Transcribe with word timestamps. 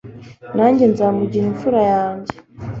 nanjye 0.55 0.83
nzamugira 0.91 1.45
imfura 1.51 1.79
yanjye 1.93 2.35